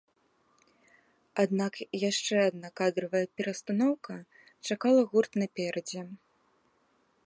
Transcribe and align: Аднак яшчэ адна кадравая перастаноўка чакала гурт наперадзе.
Аднак 1.43 1.73
яшчэ 2.09 2.35
адна 2.49 2.69
кадравая 2.81 3.23
перастаноўка 3.41 4.13
чакала 4.69 5.01
гурт 5.13 5.31
наперадзе. 5.45 6.01